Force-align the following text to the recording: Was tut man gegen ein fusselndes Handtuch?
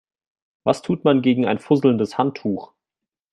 Was 0.63 0.81
tut 0.81 1.03
man 1.03 1.21
gegen 1.21 1.45
ein 1.45 1.59
fusselndes 1.59 2.17
Handtuch? 2.17 2.73